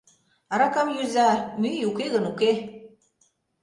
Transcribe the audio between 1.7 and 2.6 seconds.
уке гын, уке...